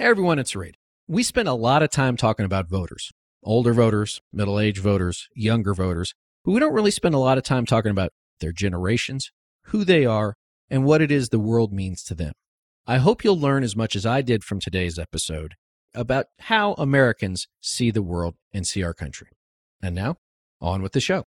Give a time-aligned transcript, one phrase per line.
[0.00, 0.76] Hey everyone, it's Reed.
[1.08, 3.10] We spend a lot of time talking about voters,
[3.42, 7.42] older voters, middle aged voters, younger voters, but we don't really spend a lot of
[7.42, 9.32] time talking about their generations,
[9.64, 10.36] who they are,
[10.70, 12.32] and what it is the world means to them.
[12.86, 15.56] I hope you'll learn as much as I did from today's episode
[15.96, 19.30] about how Americans see the world and see our country.
[19.82, 20.18] And now,
[20.60, 21.24] on with the show.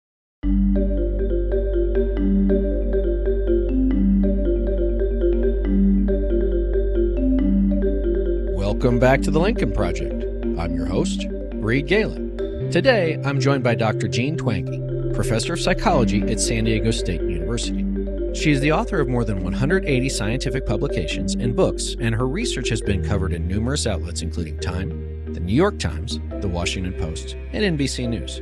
[8.72, 10.24] Welcome back to the Lincoln Project.
[10.58, 12.72] I'm your host, Reed Galen.
[12.72, 14.08] Today, I'm joined by Dr.
[14.08, 17.86] Jean Twenge, professor of psychology at San Diego State University.
[18.34, 22.70] She is the author of more than 180 scientific publications and books, and her research
[22.70, 27.36] has been covered in numerous outlets, including Time, the New York Times, the Washington Post,
[27.52, 28.40] and NBC News.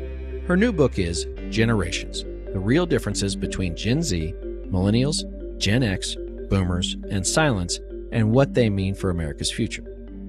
[0.48, 4.36] Her new book is Generations The Real Differences Between Gen Z,
[4.68, 5.24] Millennials,
[5.58, 6.16] Gen X,
[6.50, 7.80] Boomers, and Silents,
[8.12, 9.84] and What They Mean for America's Future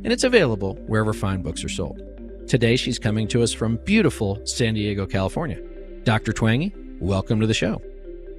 [0.05, 2.03] and it's available wherever fine books are sold.
[2.49, 5.61] Today, she's coming to us from beautiful San Diego, California.
[6.05, 6.33] Dr.
[6.33, 7.81] Twenge, welcome to the show.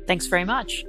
[0.07, 0.83] Thanks very much.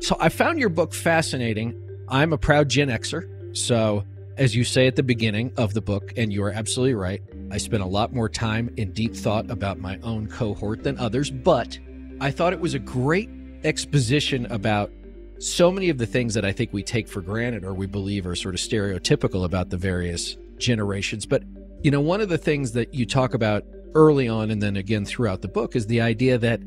[0.00, 1.80] So, I found your book fascinating.
[2.08, 3.56] I'm a proud Gen Xer.
[3.56, 4.04] So,
[4.36, 7.58] as you say at the beginning of the book, and you are absolutely right, I
[7.58, 11.78] spent a lot more time in deep thought about my own cohort than others, but
[12.20, 13.28] I thought it was a great
[13.64, 14.90] exposition about
[15.38, 18.26] so many of the things that I think we take for granted or we believe
[18.26, 21.26] are sort of stereotypical about the various generations.
[21.26, 21.42] But,
[21.82, 25.04] you know, one of the things that you talk about early on and then again
[25.04, 26.60] throughout the book is the idea that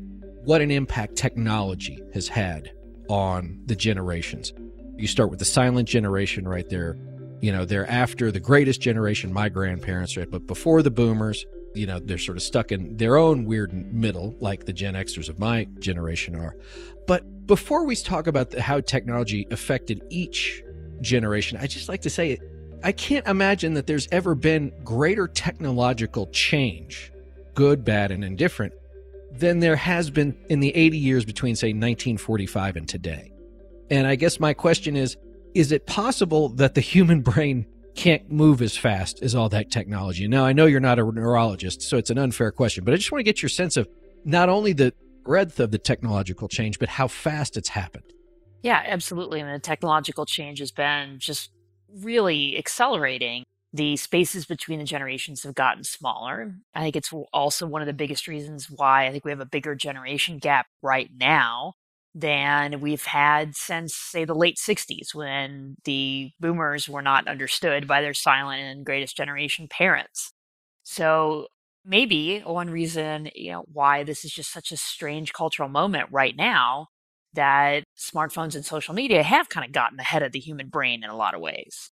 [0.44, 2.70] what an impact technology has had
[3.08, 4.52] on the generations.
[4.96, 6.96] You start with the silent generation right there.
[7.40, 10.30] You know, they're after the greatest generation, my grandparents, right?
[10.30, 14.36] But before the boomers, you know, they're sort of stuck in their own weird middle,
[14.40, 16.56] like the Gen Xers of my generation are.
[17.06, 20.62] But before we talk about the, how technology affected each
[21.00, 22.38] generation, I just like to say
[22.82, 27.12] I can't imagine that there's ever been greater technological change,
[27.54, 28.72] good, bad, and indifferent,
[29.32, 33.32] than there has been in the 80 years between, say, 1945 and today.
[33.90, 35.16] And I guess my question is
[35.54, 40.28] is it possible that the human brain can't move as fast as all that technology?
[40.28, 43.10] Now, I know you're not a neurologist, so it's an unfair question, but I just
[43.10, 43.88] want to get your sense of
[44.24, 44.92] not only the
[45.24, 48.12] breadth of the technological change, but how fast it's happened.
[48.62, 49.40] Yeah, absolutely.
[49.40, 51.50] And the technological change has been just
[52.02, 53.44] really accelerating.
[53.72, 56.54] The spaces between the generations have gotten smaller.
[56.74, 59.46] I think it's also one of the biggest reasons why I think we have a
[59.46, 61.74] bigger generation gap right now
[62.14, 68.00] than we've had since, say, the late 60s when the boomers were not understood by
[68.00, 70.32] their silent and greatest generation parents.
[70.82, 71.48] So
[71.84, 76.36] maybe one reason you know why this is just such a strange cultural moment right
[76.36, 76.88] now
[77.34, 81.10] that smartphones and social media have kind of gotten ahead of the human brain in
[81.10, 81.90] a lot of ways.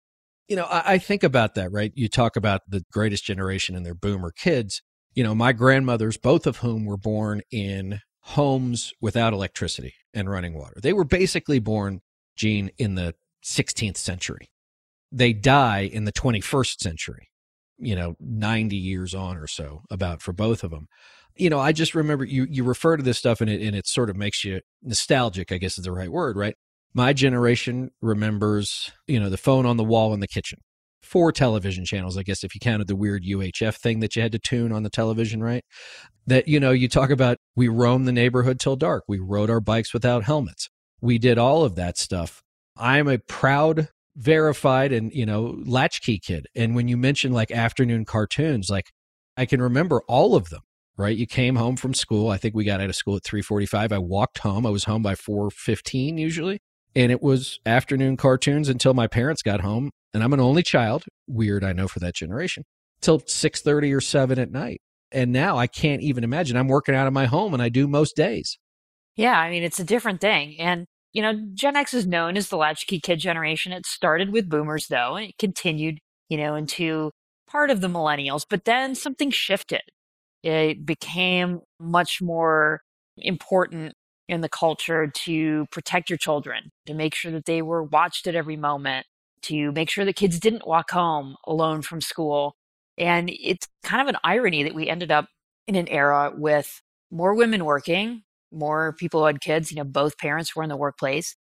[0.48, 1.92] You know, I, I think about that, right?
[1.96, 4.82] You talk about the greatest generation and their boomer kids.
[5.16, 10.54] You know, my grandmothers, both of whom were born in homes without electricity and running
[10.54, 10.80] water.
[10.82, 12.02] They were basically born,
[12.36, 14.50] Jean, in the 16th century.
[15.12, 17.30] They die in the 21st century
[17.84, 20.88] you know 90 years on or so about for both of them
[21.36, 23.88] you know i just remember you you refer to this stuff and it and it
[23.88, 26.56] sort of makes you nostalgic i guess is the right word right
[26.94, 30.60] my generation remembers you know the phone on the wall in the kitchen
[31.14, 34.32] four television channels i guess if you counted the weird uhf thing that you had
[34.32, 35.64] to tune on the television right?
[36.26, 39.04] That you know you talk about we roamed the neighborhood till dark.
[39.08, 40.70] We rode our bikes without helmets.
[41.02, 42.42] We did all of that stuff.
[42.78, 46.48] I'm a proud verified and you know latchkey kid.
[46.56, 48.92] And when you mention like afternoon cartoons like
[49.36, 50.62] i can remember all of them
[50.96, 51.18] right?
[51.18, 52.30] You came home from school.
[52.30, 54.64] I think we got out of school at 3.45 i walked home.
[54.64, 56.60] I was home by 4.15 usually
[56.96, 61.04] and it was afternoon cartoons until my parents got home and i'm an only child
[61.28, 62.64] weird i know for that generation
[63.02, 64.82] till 6.30 or 7 at night
[65.12, 67.88] and now i can't even imagine i'm working out of my home and i do
[67.88, 68.58] most days
[69.16, 72.50] yeah i mean it's a different thing and you know, Gen X is known as
[72.50, 73.72] the latchkey kid generation.
[73.72, 77.12] It started with boomers, though, and it continued, you know, into
[77.48, 78.46] part of the millennials.
[78.50, 79.84] But then something shifted.
[80.42, 82.82] It became much more
[83.18, 83.94] important
[84.28, 88.36] in the culture to protect your children, to make sure that they were watched at
[88.36, 89.06] every moment,
[89.44, 92.56] to make sure the kids didn't walk home alone from school.
[92.98, 95.28] And it's kind of an irony that we ended up
[95.68, 96.82] in an era with
[97.12, 100.78] more women working, more people who had kids, you know, both parents were in the
[100.78, 101.36] workplace.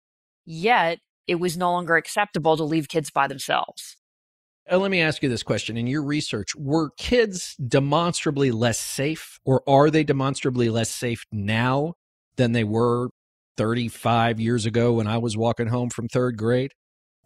[0.45, 3.97] Yet it was no longer acceptable to leave kids by themselves.
[4.71, 5.77] Uh, let me ask you this question.
[5.77, 11.95] In your research, were kids demonstrably less safe, or are they demonstrably less safe now
[12.39, 13.11] than they were
[13.59, 16.73] 35 years ago when I was walking home from third grade?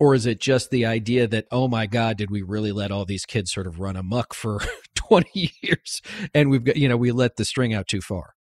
[0.01, 3.05] Or is it just the idea that, oh my God, did we really let all
[3.05, 4.61] these kids sort of run amok for
[4.97, 6.03] 20 years
[6.35, 8.35] and we've got, you know, we let the string out too far?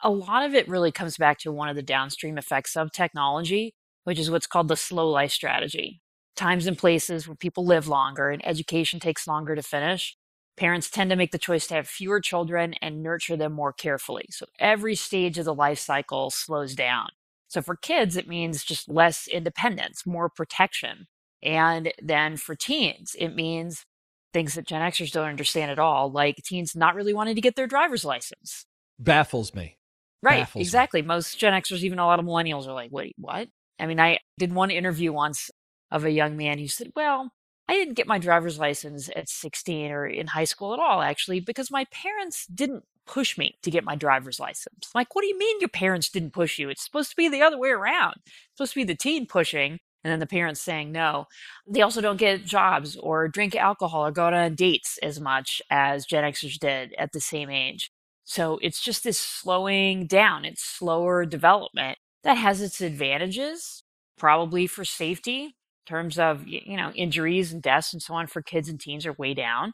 [0.00, 3.74] A lot of it really comes back to one of the downstream effects of technology,
[4.04, 6.00] which is what's called the slow life strategy.
[6.36, 10.16] Times and places where people live longer and education takes longer to finish.
[10.58, 14.26] Parents tend to make the choice to have fewer children and nurture them more carefully.
[14.30, 17.08] So every stage of the life cycle slows down.
[17.48, 21.06] So for kids, it means just less independence, more protection.
[21.42, 23.84] And then for teens, it means
[24.32, 27.56] things that Gen Xers don't understand at all, like teens not really wanting to get
[27.56, 28.66] their driver's license.
[28.98, 29.78] Baffles me.
[30.22, 31.02] Right, Baffles exactly.
[31.02, 31.08] Me.
[31.08, 33.48] Most Gen Xers, even a lot of millennials, are like, wait, what?
[33.78, 35.50] I mean, I did one interview once
[35.90, 37.30] of a young man who said, well,
[37.68, 41.40] I didn't get my driver's license at 16 or in high school at all, actually,
[41.40, 44.90] because my parents didn't push me to get my driver's license.
[44.94, 46.70] Like, what do you mean your parents didn't push you?
[46.70, 48.14] It's supposed to be the other way around.
[48.24, 51.26] It's supposed to be the teen pushing and then the parents saying no.
[51.66, 56.06] They also don't get jobs or drink alcohol or go on dates as much as
[56.06, 57.90] Gen Xers did at the same age.
[58.24, 63.82] So it's just this slowing down, it's slower development that has its advantages,
[64.16, 65.54] probably for safety
[65.88, 69.12] terms of you know injuries and deaths and so on for kids and teens are
[69.14, 69.72] way down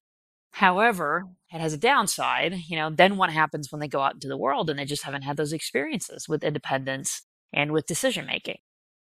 [0.55, 2.55] However, it has a downside.
[2.69, 5.02] You know, then what happens when they go out into the world and they just
[5.02, 7.22] haven't had those experiences with independence
[7.52, 8.58] and with decision making?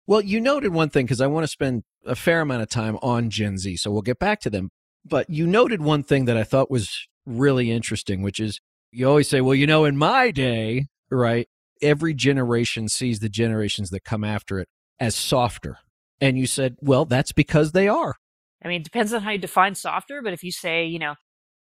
[0.07, 2.97] Well, you noted one thing because I want to spend a fair amount of time
[3.03, 4.71] on Gen Z, so we'll get back to them.
[5.05, 8.59] But you noted one thing that I thought was really interesting, which is
[8.91, 11.47] you always say, well, you know, in my day, right,
[11.83, 15.77] every generation sees the generations that come after it as softer.
[16.19, 18.15] And you said, well, that's because they are.
[18.63, 21.15] I mean, it depends on how you define softer, but if you say, you know,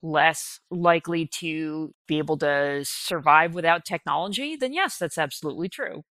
[0.03, 6.03] less likely to be able to survive without technology, then yes, that's absolutely true.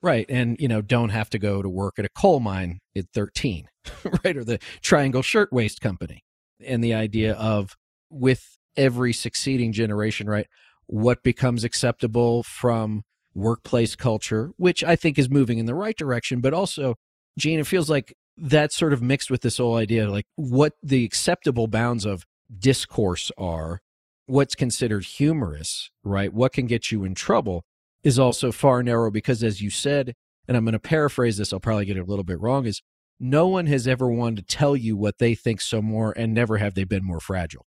[0.00, 0.26] Right.
[0.28, 3.68] And, you know, don't have to go to work at a coal mine at 13,
[4.24, 4.36] right?
[4.36, 6.22] Or the Triangle Shirtwaist Company.
[6.64, 7.76] And the idea of
[8.10, 10.46] with every succeeding generation, right?
[10.86, 13.02] What becomes acceptable from
[13.34, 16.96] workplace culture, which I think is moving in the right direction, but also,
[17.38, 21.04] Jean, it feels like that's sort of mixed with this whole idea like what the
[21.04, 22.24] acceptable bounds of
[22.58, 23.80] discourse are,
[24.26, 26.32] what's considered humorous, right?
[26.32, 27.64] What can get you in trouble
[28.02, 30.14] is also far narrow because, as you said,
[30.48, 32.82] and I'm going to paraphrase this, I'll probably get it a little bit wrong, is
[33.20, 36.58] no one has ever wanted to tell you what they think so more, and never
[36.58, 37.66] have they been more fragile.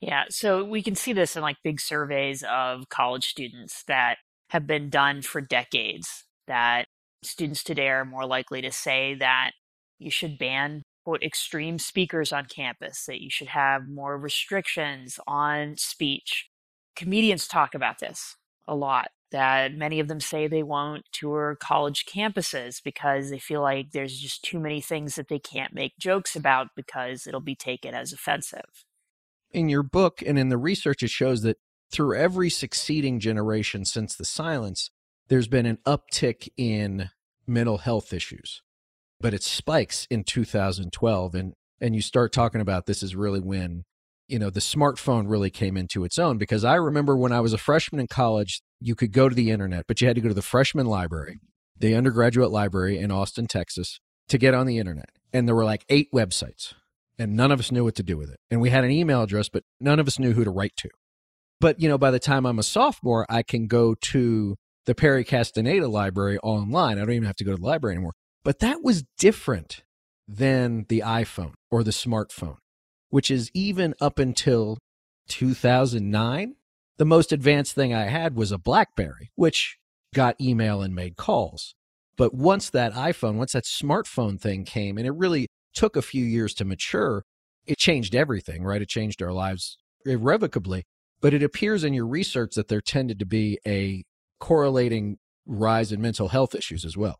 [0.00, 0.24] Yeah.
[0.30, 4.16] So we can see this in like big surveys of college students that
[4.50, 6.86] have been done for decades that
[7.24, 9.52] students today are more likely to say that
[9.98, 15.76] you should ban quote extreme speakers on campus, that you should have more restrictions on
[15.76, 16.48] speech.
[16.96, 18.36] Comedians talk about this
[18.66, 23.60] a lot that many of them say they won't tour college campuses because they feel
[23.60, 27.56] like there's just too many things that they can't make jokes about because it'll be
[27.56, 28.84] taken as offensive.
[29.50, 31.58] In your book and in the research, it shows that
[31.90, 34.92] through every succeeding generation since the silence,
[35.28, 37.10] there's been an uptick in
[37.46, 38.62] mental health issues
[39.20, 43.84] but it spikes in 2012 and and you start talking about this is really when
[44.28, 47.52] you know the smartphone really came into its own because i remember when i was
[47.52, 50.28] a freshman in college you could go to the internet but you had to go
[50.28, 51.38] to the freshman library
[51.78, 55.84] the undergraduate library in austin texas to get on the internet and there were like
[55.88, 56.74] eight websites
[57.18, 59.22] and none of us knew what to do with it and we had an email
[59.22, 60.88] address but none of us knew who to write to.
[61.60, 65.24] But you know by the time i'm a sophomore i can go to the perry
[65.24, 68.14] castaneda library online i don't even have to go to the library anymore
[68.44, 69.82] but that was different
[70.28, 72.56] than the iPhone or the smartphone,
[73.08, 74.78] which is even up until
[75.28, 76.54] 2009.
[76.96, 79.78] The most advanced thing I had was a Blackberry, which
[80.14, 81.74] got email and made calls.
[82.16, 86.24] But once that iPhone, once that smartphone thing came, and it really took a few
[86.24, 87.24] years to mature,
[87.66, 88.82] it changed everything, right?
[88.82, 90.84] It changed our lives irrevocably.
[91.20, 94.04] But it appears in your research that there tended to be a
[94.40, 97.18] correlating rise in mental health issues as well.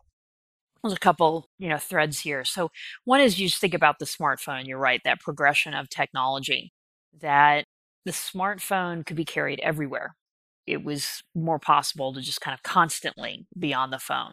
[0.83, 2.45] There's a couple you know threads here.
[2.45, 2.71] So
[3.05, 6.73] one is you just think about the smartphone you're right that progression of technology
[7.21, 7.65] that
[8.05, 10.15] the smartphone could be carried everywhere.
[10.67, 14.33] It was more possible to just kind of constantly be on the phone.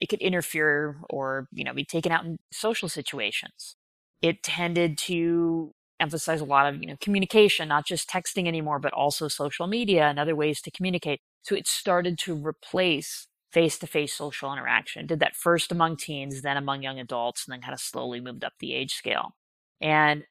[0.00, 3.76] It could interfere or you know be taken out in social situations.
[4.22, 8.92] It tended to emphasize a lot of, you know, communication, not just texting anymore, but
[8.92, 11.20] also social media and other ways to communicate.
[11.42, 15.06] So it started to replace face-to-face social interaction.
[15.06, 18.44] Did that first among teens, then among young adults, and then kind of slowly moved
[18.44, 19.34] up the age scale.
[19.80, 20.24] And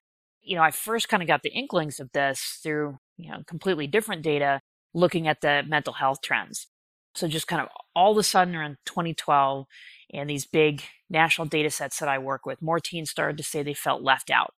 [0.47, 3.85] you know, I first kind of got the inklings of this through, you know, completely
[3.85, 4.61] different data
[4.93, 6.67] looking at the mental health trends.
[7.15, 9.65] So just kind of all of a sudden around 2012
[10.13, 13.61] and these big national data sets that I work with, more teens started to say
[13.61, 14.53] they felt left out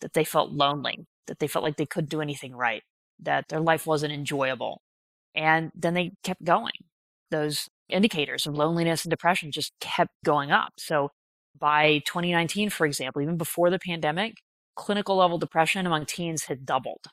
[0.00, 2.82] that they felt lonely, that they felt like they couldn't do anything right,
[3.18, 4.82] that their life wasn't enjoyable.
[5.34, 6.72] And then they kept going.
[7.30, 10.72] Those indicators of loneliness and depression just kept going up.
[10.78, 11.10] So
[11.58, 14.34] by 2019, for example, even before the pandemic,
[14.76, 17.06] clinical level depression among teens had doubled.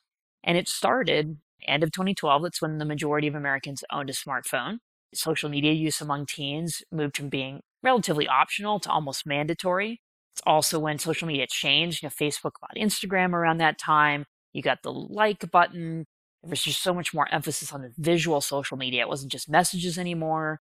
[0.43, 2.43] And it started end of 2012.
[2.43, 4.77] That's when the majority of Americans owned a smartphone.
[5.13, 10.01] Social media use among teens moved from being relatively optional to almost mandatory.
[10.33, 12.01] It's also when social media changed.
[12.01, 14.25] You know, Facebook bought Instagram around that time.
[14.53, 16.05] You got the like button.
[16.41, 19.01] There was just so much more emphasis on the visual social media.
[19.01, 20.61] It wasn't just messages anymore.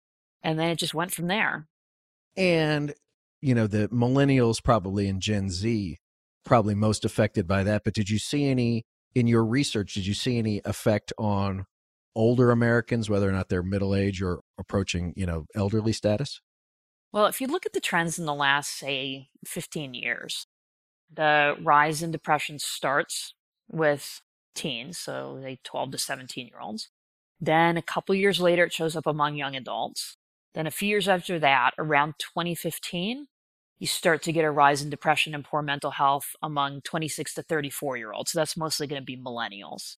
[0.42, 1.68] And then it just went from there.
[2.36, 2.94] And,
[3.40, 5.98] you know, the millennials probably and Gen Z
[6.44, 7.82] probably most affected by that.
[7.84, 8.84] But did you see any
[9.14, 9.94] in your research?
[9.94, 11.66] Did you see any effect on
[12.16, 16.40] older Americans, whether or not they're middle age or approaching, you know, elderly status?
[17.12, 20.46] Well, if you look at the trends in the last, say, 15 years,
[21.12, 23.34] the rise in depression starts
[23.68, 24.22] with
[24.54, 26.88] teens, so they 12 to 17 year olds.
[27.40, 30.16] Then a couple years later, it shows up among young adults.
[30.54, 33.28] Then a few years after that, around 2015,
[33.78, 37.42] you start to get a rise in depression and poor mental health among 26 to
[37.42, 38.32] 34 year olds.
[38.32, 39.96] So that's mostly going to be millennials.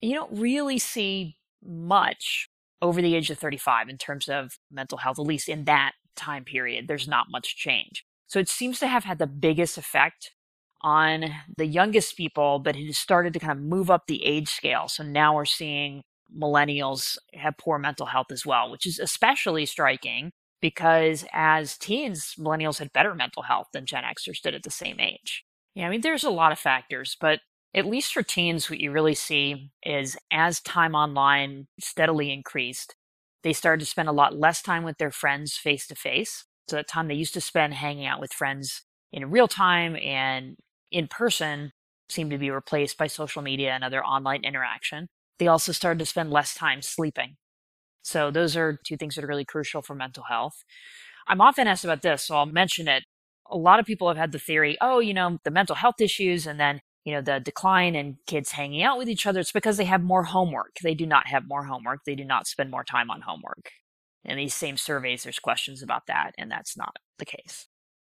[0.00, 2.48] You don't really see much
[2.80, 6.44] over the age of 35 in terms of mental health, at least in that time
[6.44, 6.86] period.
[6.86, 8.04] There's not much change.
[8.26, 10.32] So it seems to have had the biggest effect
[10.84, 11.24] on
[11.56, 14.86] the youngest people, but it has started to kind of move up the age scale.
[14.86, 16.02] So now we're seeing
[16.36, 22.78] millennials have poor mental health as well, which is especially striking because as teens, millennials
[22.78, 25.44] had better mental health than Gen Xers did at the same age.
[25.74, 27.40] Yeah, I mean, there's a lot of factors, but
[27.74, 32.94] at least for teens, what you really see is as time online steadily increased,
[33.42, 36.44] they started to spend a lot less time with their friends face to face.
[36.68, 40.56] So that time they used to spend hanging out with friends in real time and
[40.94, 41.72] in person
[42.08, 45.08] seemed to be replaced by social media and other online interaction.
[45.38, 47.36] They also started to spend less time sleeping.
[48.02, 50.62] So those are two things that are really crucial for mental health.
[51.26, 53.02] I'm often asked about this, so I'll mention it.
[53.50, 56.46] A lot of people have had the theory, oh, you know, the mental health issues
[56.46, 59.40] and then, you know, the decline in kids hanging out with each other.
[59.40, 60.76] It's because they have more homework.
[60.82, 62.00] They do not have more homework.
[62.06, 63.70] They do not spend more time on homework.
[64.24, 67.66] In these same surveys, there's questions about that, and that's not the case.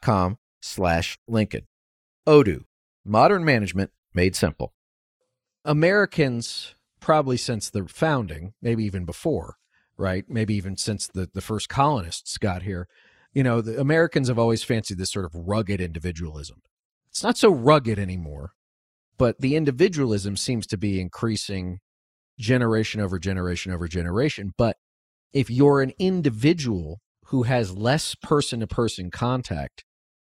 [0.00, 1.66] com slash Lincoln.
[2.26, 2.64] Odoo,
[3.04, 4.72] modern management made simple.
[5.64, 9.56] Americans probably since the founding, maybe even before,
[9.96, 10.24] right?
[10.28, 12.88] Maybe even since the, the first colonists got here.
[13.32, 16.62] You know, the Americans have always fancied this sort of rugged individualism.
[17.08, 18.52] It's not so rugged anymore,
[19.16, 21.78] but the individualism seems to be increasing
[22.38, 24.54] generation over generation over generation.
[24.58, 24.76] But
[25.32, 29.84] if you're an individual who has less person to person contact,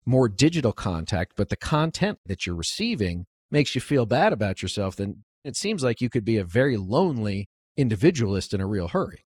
[0.05, 4.95] more digital contact, but the content that you're receiving makes you feel bad about yourself,
[4.95, 9.25] then it seems like you could be a very lonely individualist in a real hurry.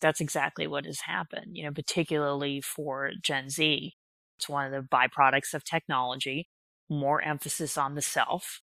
[0.00, 3.92] That's exactly what has happened, you know, particularly for Gen Z.
[4.38, 6.48] It's one of the byproducts of technology,
[6.88, 8.60] more emphasis on the self.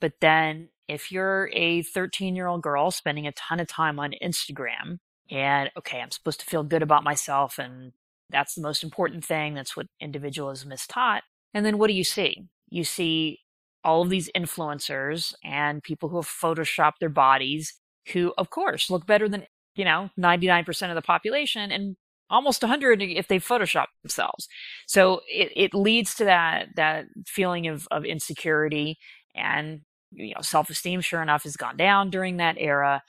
[0.00, 4.12] But then if you're a 13 year old girl spending a ton of time on
[4.22, 4.98] Instagram
[5.30, 7.92] and, okay, I'm supposed to feel good about myself and
[8.30, 9.54] that's the most important thing.
[9.54, 11.22] That's what individualism is taught.
[11.54, 12.48] And then what do you see?
[12.68, 13.40] You see
[13.86, 17.74] all of these influencers and people who have photoshopped their bodies
[18.12, 21.96] who of course look better than you know 99% of the population and
[22.28, 24.48] almost 100 if they photoshop themselves
[24.86, 28.98] so it, it leads to that that feeling of, of insecurity
[29.36, 33.02] and you know self-esteem sure enough has gone down during that era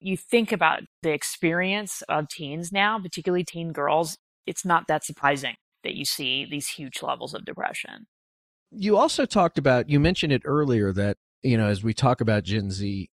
[0.00, 5.54] you think about the experience of teens now particularly teen girls it's not that surprising
[5.82, 8.06] that you see these huge levels of depression
[8.70, 12.42] You also talked about, you mentioned it earlier that, you know, as we talk about
[12.42, 13.08] Gen Z,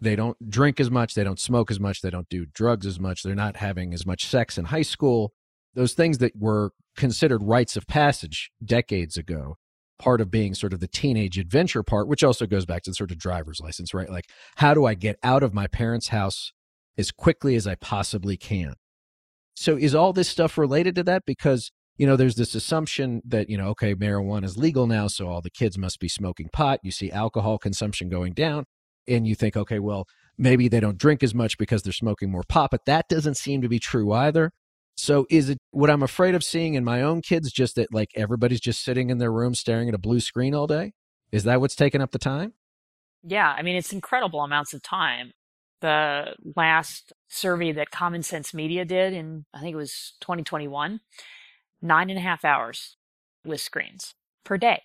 [0.00, 2.98] they don't drink as much, they don't smoke as much, they don't do drugs as
[2.98, 5.32] much, they're not having as much sex in high school.
[5.74, 9.56] Those things that were considered rites of passage decades ago,
[10.02, 12.94] part of being sort of the teenage adventure part, which also goes back to the
[12.94, 14.10] sort of driver's license, right?
[14.10, 16.52] Like, how do I get out of my parents' house
[16.98, 18.74] as quickly as I possibly can?
[19.54, 21.22] So, is all this stuff related to that?
[21.24, 25.28] Because you know, there's this assumption that, you know, okay, marijuana is legal now, so
[25.28, 26.80] all the kids must be smoking pot.
[26.82, 28.64] You see alcohol consumption going down,
[29.06, 30.06] and you think, okay, well,
[30.38, 33.60] maybe they don't drink as much because they're smoking more pot, but that doesn't seem
[33.60, 34.52] to be true either.
[34.96, 38.10] So, is it what I'm afraid of seeing in my own kids just that, like,
[38.14, 40.92] everybody's just sitting in their room staring at a blue screen all day?
[41.32, 42.52] Is that what's taking up the time?
[43.22, 45.32] Yeah, I mean, it's incredible amounts of time.
[45.80, 51.00] The last survey that Common Sense Media did in, I think it was 2021,
[51.80, 52.96] nine and a half hours
[53.44, 54.82] with screens per day.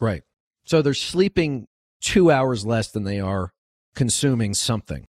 [0.00, 0.22] Right.
[0.64, 1.66] So they're sleeping
[2.00, 3.52] two hours less than they are
[3.94, 5.06] consuming something.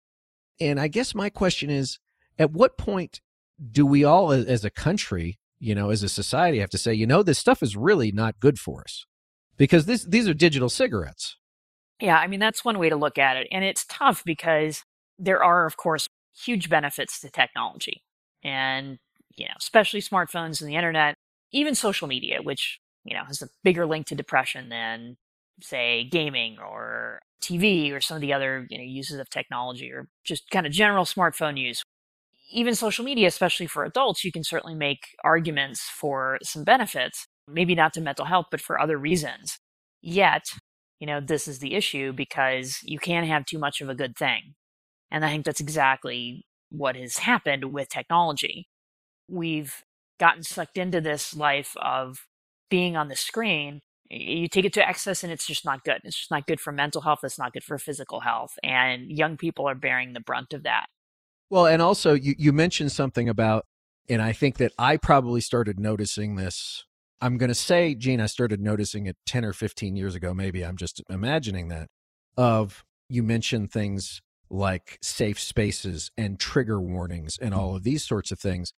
[0.61, 1.99] And I guess my question is
[2.39, 3.21] at what point
[3.71, 7.07] do we all, as a country, you know, as a society, have to say, you
[7.07, 9.07] know, this stuff is really not good for us?
[9.57, 11.37] Because this, these are digital cigarettes.
[12.01, 13.47] Yeah, I mean, that's one way to look at it.
[13.53, 14.83] And it's tough because
[15.19, 18.03] there are, of course, huge benefits to technology.
[18.43, 18.99] And
[19.37, 21.17] you know, especially smartphones and the internet,
[21.53, 25.17] even social media, which, you know, has a bigger link to depression than,
[25.61, 30.09] say, gaming or TV or some of the other, you know, uses of technology or
[30.25, 31.82] just kind of general smartphone use.
[32.53, 37.75] Even social media, especially for adults, you can certainly make arguments for some benefits, maybe
[37.75, 39.59] not to mental health, but for other reasons.
[40.03, 40.45] Yet,
[41.01, 44.17] you know, this is the issue because you can't have too much of a good
[44.17, 44.55] thing.
[45.11, 48.69] And I think that's exactly what has happened with technology.
[49.29, 49.75] We've
[50.21, 52.27] gotten sucked into this life of
[52.71, 53.81] being on the screen.
[54.11, 56.01] You take it to excess and it's just not good.
[56.05, 57.21] It's just not good for mental health.
[57.23, 58.53] It's not good for physical health.
[58.63, 60.87] And young people are bearing the brunt of that
[61.53, 63.67] well and also you, you mentioned something about
[64.09, 66.85] and i think that i probably started noticing this
[67.21, 70.65] i'm going to say Jean i started noticing it 10 or 15 years ago maybe
[70.65, 71.89] i'm just imagining that
[72.37, 77.77] of you mentioned things like safe spaces and trigger warnings and all mm-hmm.
[77.77, 78.73] of these sorts of things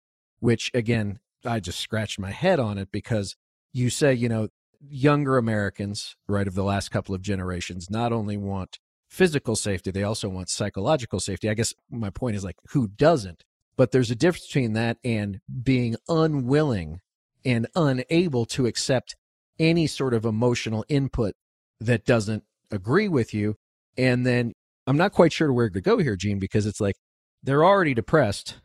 [0.43, 3.37] which again, I just scratched my head on it because
[3.71, 4.49] you say, you know,
[4.81, 8.79] younger Americans, right, of the last couple of generations, not only want
[9.13, 11.49] physical safety, they also want psychological safety.
[11.49, 13.43] I guess my point is like, who doesn't?
[13.77, 16.99] But there's a difference between that and being unwilling
[17.45, 19.15] and unable to accept
[19.59, 21.35] any sort of emotional input
[21.79, 23.55] that doesn't agree with you.
[23.97, 24.53] And then
[24.87, 26.95] I'm not quite sure where to go here, Jean, because it's like
[27.43, 28.55] they're already depressed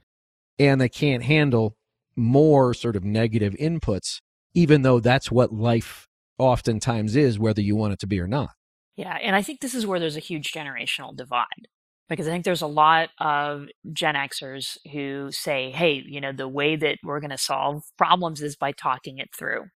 [0.58, 1.76] and they can't handle
[2.16, 4.20] more sort of negative inputs,
[4.54, 6.06] even though that's what life
[6.38, 8.50] oftentimes is, whether you want it to be or not.
[8.98, 9.16] Yeah.
[9.22, 11.68] And I think this is where there's a huge generational divide
[12.10, 16.48] because I think there's a lot of Gen Xers who say, hey, you know, the
[16.48, 19.66] way that we're going to solve problems is by talking it through.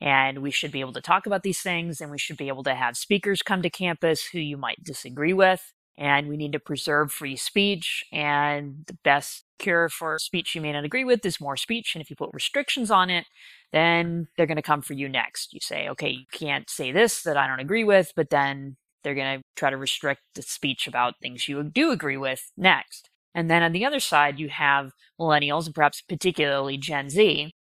[0.00, 2.64] And we should be able to talk about these things and we should be able
[2.64, 6.58] to have speakers come to campus who you might disagree with and we need to
[6.58, 8.04] preserve free speech.
[8.12, 11.94] And the best cure for speech you may not agree with is more speech.
[11.94, 13.26] And if you put restrictions on it,
[13.72, 15.52] then they're going to come for you next.
[15.52, 19.14] You say, okay, you can't say this that I don't agree with, but then they're
[19.14, 23.10] going to try to restrict the speech about things you do agree with next.
[23.34, 27.52] And then on the other side, you have millennials, and perhaps particularly Gen Z,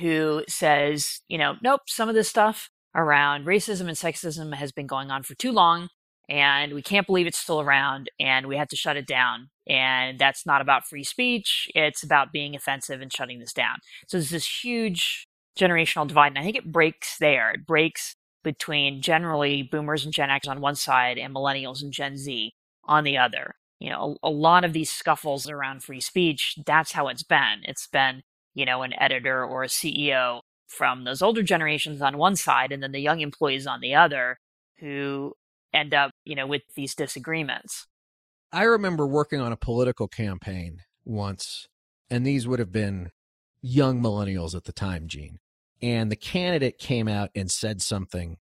[0.00, 4.86] who says, you know, nope, some of this stuff around racism and sexism has been
[4.86, 5.88] going on for too long
[6.28, 9.50] and we can't believe it's still around and we have to shut it down.
[9.68, 11.68] And that's not about free speech.
[11.74, 13.78] It's about being offensive and shutting this down.
[14.08, 15.26] So there's this huge
[15.58, 16.28] generational divide.
[16.28, 17.50] And I think it breaks there.
[17.52, 22.16] It breaks between generally boomers and Gen X on one side and millennials and Gen
[22.16, 22.52] Z
[22.84, 23.54] on the other.
[23.80, 27.62] You know, a, a lot of these scuffles around free speech, that's how it's been.
[27.64, 28.22] It's been,
[28.54, 32.82] you know, an editor or a CEO from those older generations on one side and
[32.82, 34.38] then the young employees on the other
[34.78, 35.32] who
[35.76, 37.86] end up, you know, with these disagreements.
[38.52, 41.68] I remember working on a political campaign once,
[42.10, 43.10] and these would have been
[43.60, 45.38] young millennials at the time, Jean.
[45.82, 48.38] And the candidate came out and said something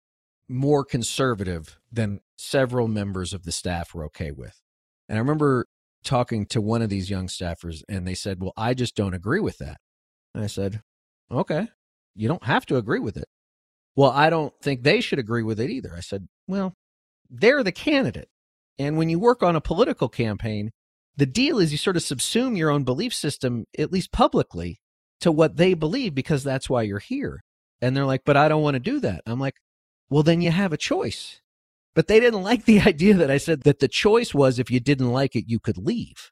[0.49, 4.61] more conservative than several members of the staff were okay with.
[5.09, 5.67] And I remember
[6.03, 9.41] talking to one of these young staffers, and they said, Well, I just don't agree
[9.41, 9.77] with that.
[10.35, 10.83] And I said,
[11.31, 11.69] Okay,
[12.17, 13.29] you don't have to agree with it.
[13.95, 15.95] Well, I don't think they should agree with it either.
[15.97, 16.75] I said, Well,
[17.31, 18.29] they're the candidate.
[18.79, 20.71] And when you work on a political campaign,
[21.17, 24.81] the deal is you sort of subsume your own belief system, at least publicly,
[25.21, 27.43] to what they believe because that's why you're here.
[27.83, 29.23] And they're like, but I don't want to do that.
[29.27, 29.57] I'm like,
[30.09, 31.41] well, then you have a choice.
[31.95, 34.81] But they didn't like the idea that I said that the choice was if you
[34.81, 36.31] didn't like it, you could leave.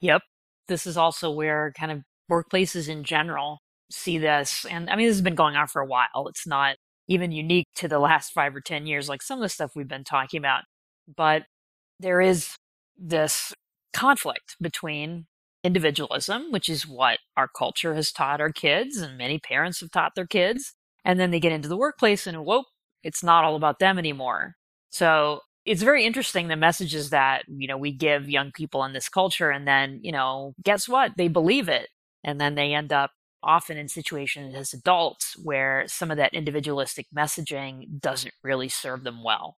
[0.00, 0.22] Yep.
[0.68, 3.58] This is also where kind of workplaces in general
[3.90, 4.64] see this.
[4.64, 6.26] And I mean, this has been going on for a while.
[6.28, 6.76] It's not
[7.08, 9.88] even unique to the last five or 10 years, like some of the stuff we've
[9.88, 10.62] been talking about.
[11.16, 11.44] But
[12.00, 12.56] there is
[12.96, 13.52] this
[13.92, 15.26] conflict between
[15.62, 20.14] individualism, which is what our culture has taught our kids, and many parents have taught
[20.14, 20.74] their kids.
[21.04, 22.64] And then they get into the workplace and whoa,
[23.02, 24.54] it's not all about them anymore.
[24.90, 29.08] So it's very interesting the messages that, you know, we give young people in this
[29.08, 29.50] culture.
[29.50, 31.12] And then, you know, guess what?
[31.16, 31.88] They believe it.
[32.22, 33.10] And then they end up
[33.44, 39.22] often in situations as adults where some of that individualistic messaging doesn't really serve them
[39.22, 39.56] well.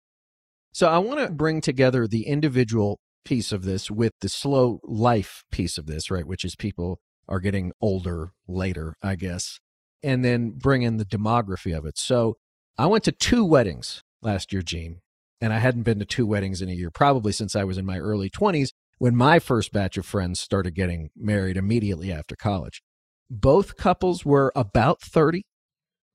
[0.71, 5.43] So I want to bring together the individual piece of this with the slow life
[5.51, 6.27] piece of this, right?
[6.27, 9.59] Which is people are getting older later, I guess,
[10.03, 11.97] and then bring in the demography of it.
[11.97, 12.35] So
[12.77, 14.99] I went to two weddings last year, Jean,
[15.41, 17.85] and I hadn't been to two weddings in a year, probably since I was in
[17.85, 22.81] my early 20s when my first batch of friends started getting married immediately after college.
[23.29, 25.43] Both couples were about 30.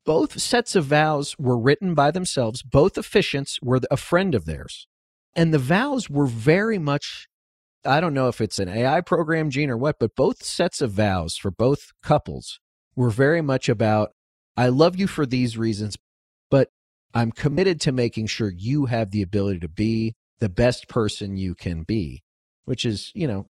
[0.06, 2.62] Both sets of vows were written by themselves.
[2.62, 4.86] Both officiants were a friend of theirs.
[5.34, 7.28] And the vows were very much,
[7.84, 10.92] I don't know if it's an AI program, Jean, or what, but both sets of
[10.92, 12.58] vows for both couples
[12.96, 14.10] were very much about,
[14.56, 15.96] I love you for these reasons,
[16.50, 16.68] but
[17.14, 21.54] I'm committed to making sure you have the ability to be the best person you
[21.54, 22.22] can be,
[22.64, 23.46] which is, you know,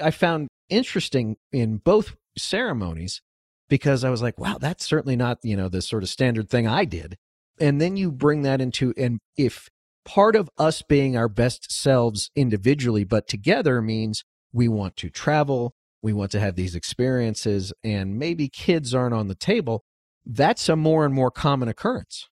[0.00, 3.20] I found interesting in both ceremonies
[3.68, 6.66] because I was like, wow, that's certainly not, you know, the sort of standard thing
[6.66, 7.16] I did.
[7.60, 9.68] And then you bring that into, and if
[10.04, 15.74] part of us being our best selves individually, but together means we want to travel,
[16.02, 19.84] we want to have these experiences, and maybe kids aren't on the table,
[20.26, 22.28] that's a more and more common occurrence.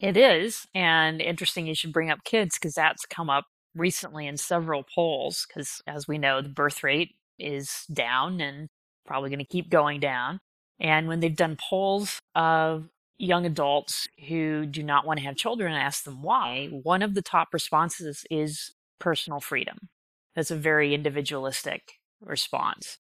[0.00, 0.66] It is.
[0.74, 3.44] And interesting you should bring up kids because that's come up
[3.74, 5.46] recently in several polls.
[5.46, 8.68] Because as we know, the birth rate is down and
[9.06, 10.40] probably going to keep going down.
[10.80, 12.88] And when they've done polls of
[13.18, 17.14] young adults who do not want to have children and ask them why, one of
[17.14, 19.88] the top responses is personal freedom.
[20.34, 21.82] That's a very individualistic
[22.20, 22.98] response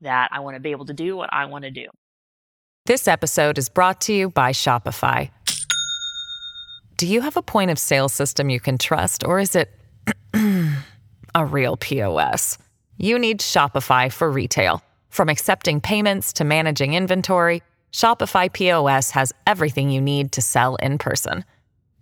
[0.00, 1.86] that I want to be able to do what I want to do.
[2.86, 5.30] This episode is brought to you by Shopify.
[6.96, 9.70] Do you have a point of sale system you can trust, or is it
[11.34, 12.58] a real POS?
[12.98, 14.82] You need Shopify for retail.
[15.14, 20.98] From accepting payments to managing inventory, Shopify POS has everything you need to sell in
[20.98, 21.44] person.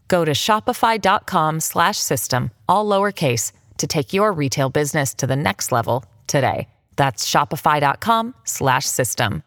[0.09, 6.69] Go to shopify.com/system all lowercase to take your retail business to the next level today.
[6.97, 9.43] That's shopify.com/system.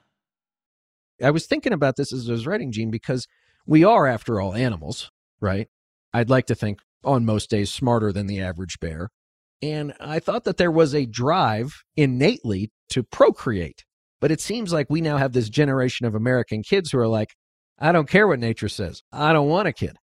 [1.24, 3.28] I was thinking about this as I was writing, Jean, because
[3.66, 5.10] we are, after all, animals,
[5.42, 5.68] right?
[6.14, 9.10] I'd like to think on most days smarter than the average bear.
[9.64, 13.84] And I thought that there was a drive innately to procreate.
[14.22, 17.36] But it seems like we now have this generation of American kids who are like,
[17.80, 19.04] I don't care what nature says.
[19.12, 19.98] I don't want a kid.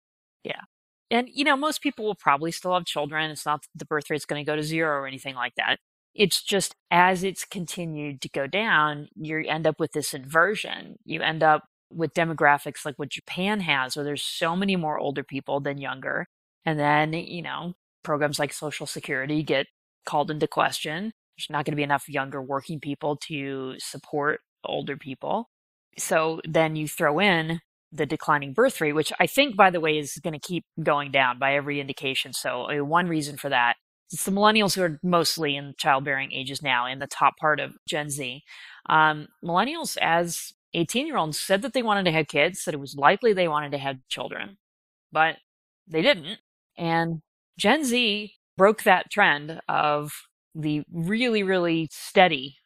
[0.44, 0.62] Yeah.
[1.10, 3.30] And, you know, most people will probably still have children.
[3.30, 5.78] It's not the birth rate's going to go to zero or anything like that.
[6.14, 10.96] It's just as it's continued to go down, you end up with this inversion.
[11.04, 15.22] You end up with demographics like what Japan has, where there's so many more older
[15.22, 16.26] people than younger.
[16.64, 19.66] And then, you know, programs like Social Security get
[20.04, 21.12] called into question.
[21.38, 25.48] There's not going to be enough younger working people to support older people.
[25.96, 27.60] So then you throw in
[27.92, 31.10] the declining birth rate, which I think, by the way, is going to keep going
[31.10, 32.32] down by every indication.
[32.32, 33.76] So, uh, one reason for that
[34.10, 37.72] is the millennials who are mostly in childbearing ages now, in the top part of
[37.88, 38.42] Gen Z.
[38.88, 42.80] Um, millennials, as 18 year olds, said that they wanted to have kids, that it
[42.80, 44.58] was likely they wanted to have children,
[45.10, 45.36] but
[45.86, 46.38] they didn't.
[46.76, 47.22] And
[47.56, 50.12] Gen Z broke that trend of
[50.58, 52.56] the really, really steady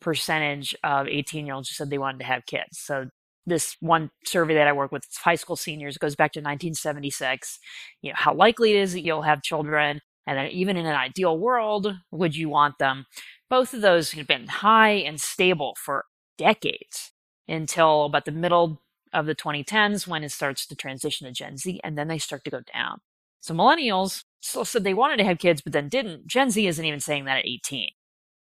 [0.00, 2.78] percentage of 18 year olds who said they wanted to have kids.
[2.78, 3.06] So
[3.46, 7.58] this one survey that I work with, high school seniors, goes back to 1976.
[8.00, 10.94] You know, how likely it is that you'll have children, and then even in an
[10.94, 13.06] ideal world, would you want them?
[13.50, 16.04] Both of those have been high and stable for
[16.38, 17.10] decades
[17.48, 18.80] until about the middle
[19.12, 22.44] of the 2010s when it starts to transition to Gen Z, and then they start
[22.44, 23.00] to go down.
[23.42, 26.26] So millennials said they wanted to have kids, but then didn't.
[26.26, 27.90] Gen Z isn't even saying that at 18.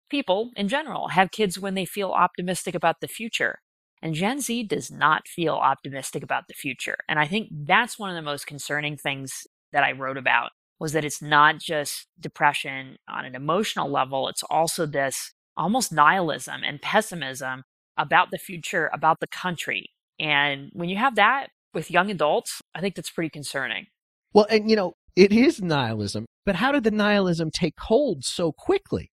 [0.09, 3.59] People in general have kids when they feel optimistic about the future.
[4.01, 6.97] And Gen Z does not feel optimistic about the future.
[7.07, 10.93] And I think that's one of the most concerning things that I wrote about was
[10.93, 16.81] that it's not just depression on an emotional level, it's also this almost nihilism and
[16.81, 17.63] pessimism
[17.97, 19.91] about the future, about the country.
[20.19, 23.88] And when you have that with young adults, I think that's pretty concerning.
[24.33, 28.51] Well, and you know, it is nihilism, but how did the nihilism take hold so
[28.51, 29.11] quickly?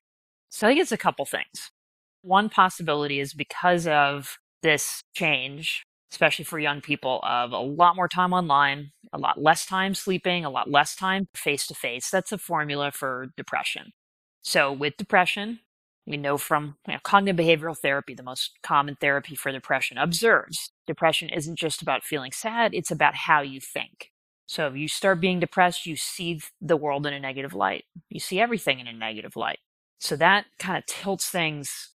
[0.49, 1.71] So I think it's a couple things.
[2.21, 8.07] One possibility is because of this change, especially for young people, of a lot more
[8.07, 12.09] time online, a lot less time sleeping, a lot less time face to face.
[12.09, 13.91] That's a formula for depression.
[14.41, 15.59] So with depression,
[16.05, 20.71] we know from you know, cognitive behavioral therapy, the most common therapy for depression, observes
[20.87, 24.09] depression isn't just about feeling sad, it's about how you think.
[24.45, 27.85] So if you start being depressed, you see the world in a negative light.
[28.09, 29.59] You see everything in a negative light.
[29.99, 31.93] So that kind of tilts things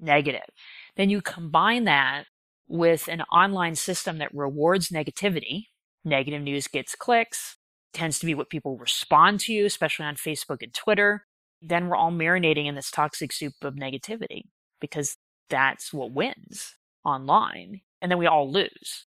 [0.00, 0.48] negative.
[0.96, 2.24] Then you combine that
[2.68, 5.66] with an online system that rewards negativity.
[6.04, 7.56] Negative news gets clicks,
[7.92, 11.26] tends to be what people respond to, especially on Facebook and Twitter
[11.62, 14.44] then we're all marinating in this toxic soup of negativity
[14.80, 15.16] because
[15.48, 17.82] that's what wins online.
[18.00, 19.06] And then we all lose.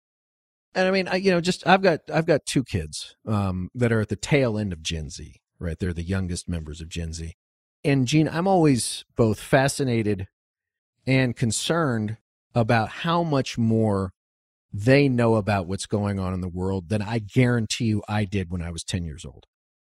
[0.73, 3.91] And I mean, I, you know, just I've got I've got two kids um, that
[3.91, 5.77] are at the tail end of Gen Z, right?
[5.77, 7.33] They're the youngest members of Gen Z.
[7.83, 10.27] And Jean, I'm always both fascinated
[11.05, 12.17] and concerned
[12.53, 14.11] about how much more
[14.73, 18.49] they know about what's going on in the world than I guarantee you I did
[18.49, 19.45] when I was 10 years old.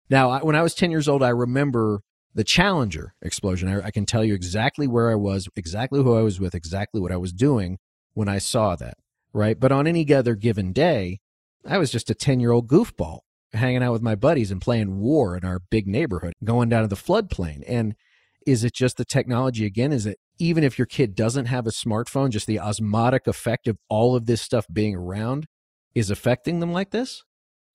[0.10, 2.02] Now, I, when I was 10 years old, I remember
[2.36, 3.70] the Challenger explosion.
[3.70, 7.00] I, I, can tell you exactly where I was, exactly who I was with, exactly
[7.00, 7.78] what I was doing
[8.14, 8.96] when I saw that,
[9.34, 9.60] right?
[9.60, 11.20] But on any other given day,
[11.66, 13.20] I was just a 10 year old goofball
[13.54, 16.88] hanging out with my buddies and playing war in our big neighborhood, going down to
[16.88, 17.64] the floodplain.
[17.68, 17.96] And
[18.46, 19.92] is it just the technology again?
[19.92, 23.78] Is it even if your kid doesn't have a smartphone, just the osmotic effect of
[23.90, 25.46] all of this stuff being around
[25.94, 27.24] is affecting them like this?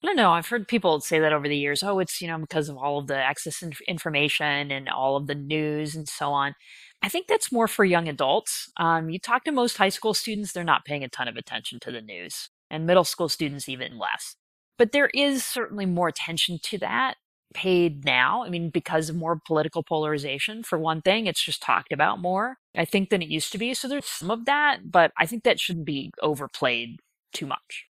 [0.02, 0.30] I don't know.
[0.30, 1.82] I've heard people say that over the years.
[1.82, 5.26] Oh, it's, you know, because of all of the access to information and all of
[5.26, 6.54] the news and so on.
[7.02, 8.70] I think that's more for young adults.
[8.76, 11.80] Um, you talk to most high school students, they're not paying a ton of attention
[11.80, 14.36] to the news, and middle school students, even less.
[14.78, 17.14] But there is certainly more attention to that
[17.54, 18.44] paid now.
[18.44, 22.56] I mean, because of more political polarization, for one thing, it's just talked about more,
[22.76, 23.74] I think, than it used to be.
[23.74, 26.98] So there's some of that, but I think that shouldn't be overplayed
[27.32, 27.87] too much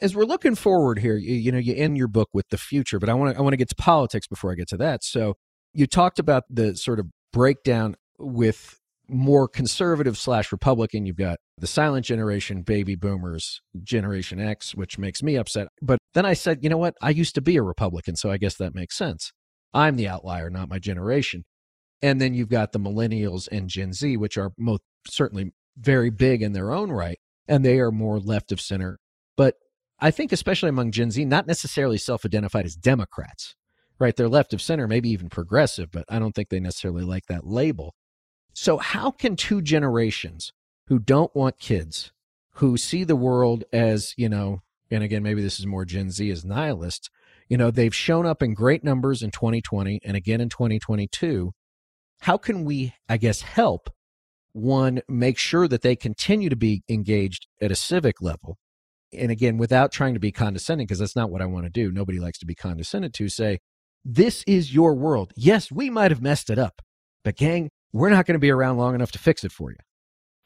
[0.00, 2.98] as we're looking forward here, you, you know, you end your book with the future,
[2.98, 5.04] but I want to I want to get to politics before I get to that.
[5.04, 5.34] So
[5.72, 8.78] you talked about the sort of breakdown with
[9.08, 11.06] more conservative slash Republican.
[11.06, 15.68] You've got the silent generation, baby boomers, Generation X, which makes me upset.
[15.80, 16.94] But then I said, you know what?
[17.00, 19.32] I used to be a Republican, so I guess that makes sense.
[19.72, 21.44] I'm the outlier, not my generation.
[22.02, 26.42] And then you've got the millennials and Gen Z, which are most certainly very big
[26.42, 28.98] in their own right, and they are more left of center.
[29.36, 29.54] But
[29.98, 33.54] I think, especially among Gen Z, not necessarily self identified as Democrats,
[33.98, 34.14] right?
[34.14, 37.46] They're left of center, maybe even progressive, but I don't think they necessarily like that
[37.46, 37.94] label.
[38.52, 40.52] So, how can two generations
[40.88, 42.12] who don't want kids,
[42.54, 46.30] who see the world as, you know, and again, maybe this is more Gen Z
[46.30, 47.08] as nihilists,
[47.48, 51.52] you know, they've shown up in great numbers in 2020 and again in 2022.
[52.20, 53.90] How can we, I guess, help
[54.52, 58.58] one make sure that they continue to be engaged at a civic level
[59.12, 61.90] and again, without trying to be condescending, because that's not what I want to do.
[61.90, 63.58] Nobody likes to be condescended to say,
[64.04, 65.32] this is your world.
[65.36, 66.80] Yes, we might have messed it up,
[67.24, 69.78] but gang, we're not going to be around long enough to fix it for you.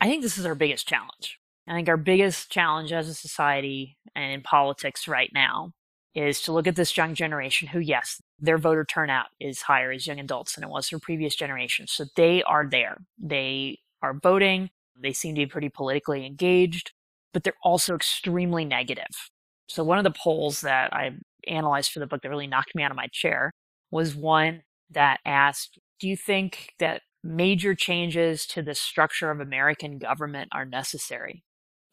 [0.00, 1.38] I think this is our biggest challenge.
[1.68, 5.72] I think our biggest challenge as a society and in politics right now
[6.14, 10.06] is to look at this young generation who, yes, their voter turnout is higher as
[10.06, 11.92] young adults than it was for previous generations.
[11.92, 12.98] So they are there.
[13.18, 14.70] They are voting.
[14.98, 16.92] They seem to be pretty politically engaged
[17.32, 19.30] but they're also extremely negative.
[19.68, 21.12] So one of the polls that I
[21.46, 23.52] analyzed for the book that really knocked me out of my chair
[23.90, 29.98] was one that asked, do you think that major changes to the structure of American
[29.98, 31.44] government are necessary?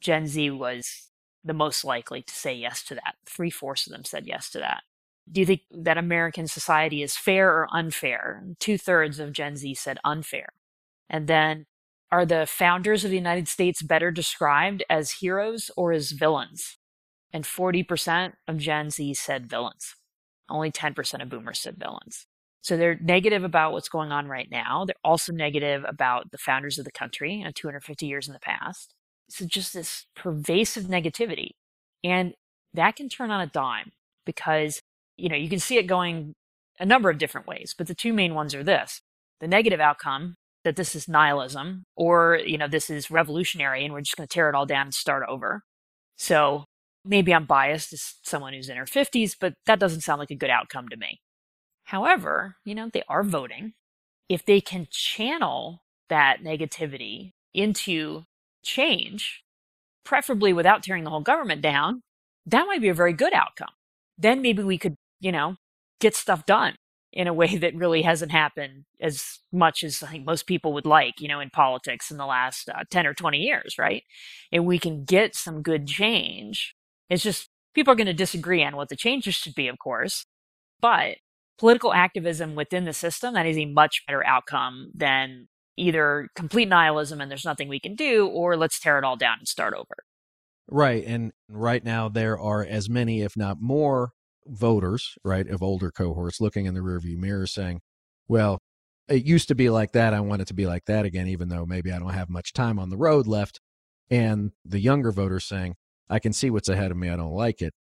[0.02, 1.10] Gen Z was
[1.44, 3.16] the most likely to say yes to that.
[3.26, 4.84] Three fourths of them said yes to that.
[5.32, 8.44] Do you think that American society is fair or unfair?
[8.60, 10.48] Two thirds of Gen Z said unfair.
[11.10, 11.66] And then
[12.12, 16.78] are the founders of the United States better described as heroes or as villains?
[17.34, 19.96] And 40% of Gen Z said villains.
[20.50, 22.26] Only 10% of boomers said villains.
[22.62, 24.86] So they're negative about what's going on right now.
[24.86, 28.94] They're also negative about the founders of the country, know, 250 years in the past.
[29.30, 31.52] So just this pervasive negativity.
[32.04, 32.34] And
[32.74, 33.92] that can turn on a dime
[34.26, 34.82] because,
[35.18, 36.36] you know, you can see it going
[36.80, 39.02] a number of different ways, but the two main ones are this.
[39.40, 40.36] The negative outcome
[40.68, 44.34] that this is nihilism or, you know, this is revolutionary and we're just going to
[44.34, 45.64] tear it all down and start over.
[46.18, 46.66] So
[47.06, 50.36] maybe I'm biased as someone who's in her 50s, but that doesn't sound like a
[50.36, 51.22] good outcome to me.
[51.86, 53.76] However, you know, they are voting.
[54.28, 58.24] If they can channel that negativity into
[58.62, 59.44] change,
[60.04, 62.02] preferably without tearing the whole government down,
[62.46, 63.72] that might be a very good outcome.
[64.18, 65.56] Then maybe we could, you know,
[66.02, 66.76] get stuff done
[67.14, 70.86] in a way that really hasn't happened as much as I think most people would
[70.86, 74.04] like, you know, in politics in the last uh, 10 or 20 years, right?
[74.52, 76.76] And we can get some good change.
[77.10, 80.26] It's just people are going to disagree on what the changes should be, of course,
[80.82, 81.18] but
[81.58, 87.22] political activism within the system, that is a much better outcome than either complete nihilism
[87.22, 89.96] and there's nothing we can do, or let's tear it all down and start over.
[90.70, 91.04] Right.
[91.06, 94.12] And right now, there are as many, if not more,
[94.50, 97.82] voters, right, of older cohorts looking in the rearview mirror saying,
[98.28, 98.60] well,
[99.08, 100.14] it used to be like that.
[100.14, 102.54] I want it to be like that again, even though maybe I don't have much
[102.54, 103.60] time on the road left.
[104.10, 105.76] And the younger voters saying,
[106.10, 107.10] I can see what's ahead of me.
[107.10, 107.74] I don't like it,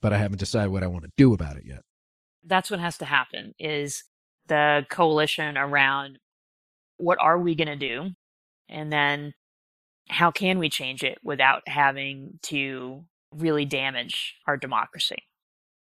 [0.00, 1.80] but I haven't decided what I want to do about it yet.
[2.44, 4.04] That's what has to happen is
[4.46, 6.18] the coalition around
[6.98, 8.10] what are we going to do?
[8.68, 9.34] And then
[10.08, 15.25] how can we change it without having to really damage our democracy?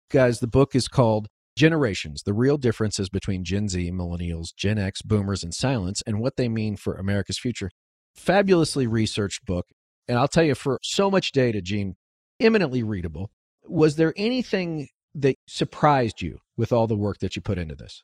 [0.10, 5.02] Guys, the book is called Generations The Real Differences Between Gen Z, Millennials, Gen X,
[5.02, 7.70] Boomers, and Silence, and What They Mean for America's Future.
[8.15, 9.65] Fabulously researched book.
[10.08, 11.98] And I'll tell you, for so much data, Jean,
[12.39, 13.32] eminently readable.
[13.65, 18.02] Was there anything that surprised you with all the work that you put into this?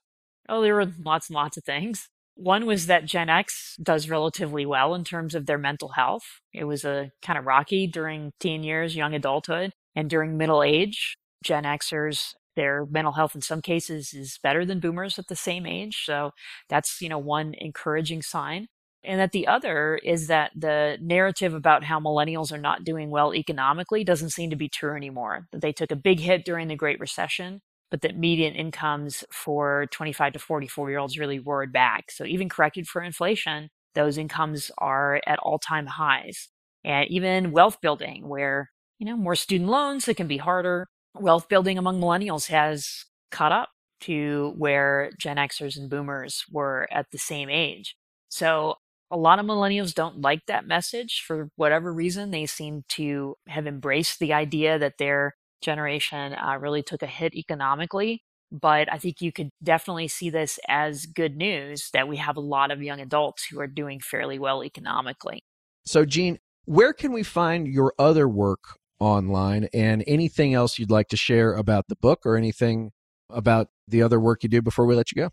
[0.50, 2.10] Oh, there were lots and lots of things.
[2.36, 6.26] One was that Gen X does relatively well in terms of their mental health.
[6.52, 11.16] It was a kind of rocky during teen years, young adulthood, and during middle age.
[11.44, 15.66] Gen Xers, their mental health in some cases is better than boomers at the same
[15.66, 16.04] age.
[16.06, 16.32] So
[16.70, 18.68] that's, you know, one encouraging sign.
[19.04, 23.34] And that the other is that the narrative about how millennials are not doing well
[23.36, 25.48] economically doesn't seem to be true anymore.
[25.52, 29.86] That they took a big hit during the Great Recession but that median incomes for
[29.92, 32.10] 25 to 44 year olds really roared back.
[32.10, 36.50] So even corrected for inflation, those incomes are at all time highs.
[36.84, 40.88] And even wealth building, where, you know, more student loans, it can be harder.
[41.16, 43.70] Wealth building among millennials has caught up
[44.02, 47.96] to where Gen Xers and boomers were at the same age.
[48.30, 48.76] So
[49.12, 52.32] a lot of millennials don't like that message for whatever reason.
[52.32, 57.34] They seem to have embraced the idea that they're generation uh, really took a hit
[57.34, 58.22] economically.
[58.52, 62.42] But I think you could definitely see this as good news that we have a
[62.42, 65.44] lot of young adults who are doing fairly well economically.
[65.86, 71.08] So, Jean, where can we find your other work online and anything else you'd like
[71.10, 72.92] to share about the book or anything
[73.30, 75.30] about the other work you do before we let you go?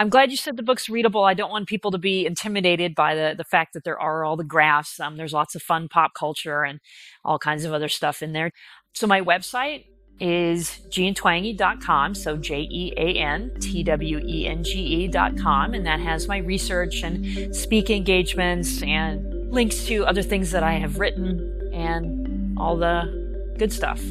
[0.00, 1.24] I'm glad you said the book's readable.
[1.24, 4.34] I don't want people to be intimidated by the, the fact that there are all
[4.34, 4.98] the graphs.
[4.98, 6.80] Um, there's lots of fun pop culture and
[7.22, 8.50] all kinds of other stuff in there.
[8.94, 9.84] So my website
[10.18, 12.14] is jeantwenge.com.
[12.14, 15.74] So J E A N T W E N G E.com.
[15.74, 20.74] And that has my research and speak engagements and links to other things that I
[20.74, 24.02] have written and all the good stuff.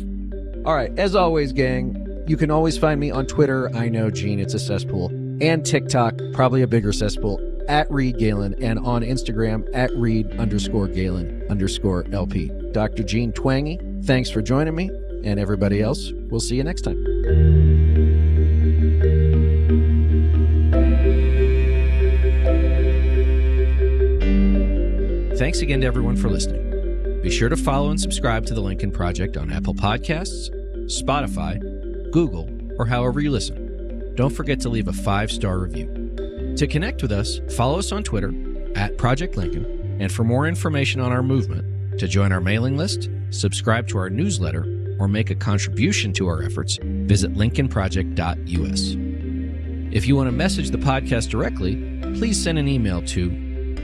[0.66, 0.92] All right.
[0.98, 3.74] As always, gang, you can always find me on Twitter.
[3.76, 5.08] I know, Jean, it's a cesspool.
[5.42, 8.56] And TikTok, probably a bigger cesspool, at Reed Galen.
[8.62, 12.52] And on Instagram, at Reed underscore Galen underscore LP.
[12.72, 13.04] Dr.
[13.04, 14.90] Jean Twenge, Thanks for joining me,
[15.24, 16.98] and everybody else, we'll see you next time.
[25.38, 26.69] Thanks again to everyone for listening.
[27.22, 30.50] Be sure to follow and subscribe to The Lincoln Project on Apple Podcasts,
[30.86, 31.60] Spotify,
[32.12, 34.16] Google, or however you listen.
[34.16, 36.56] Don't forget to leave a five star review.
[36.56, 38.34] To connect with us, follow us on Twitter
[38.76, 43.10] at Project Lincoln, and for more information on our movement, to join our mailing list,
[43.32, 44.64] subscribe to our newsletter,
[44.98, 48.96] or make a contribution to our efforts, visit lincolnproject.us.
[49.94, 51.76] If you want to message the podcast directly,
[52.18, 53.30] please send an email to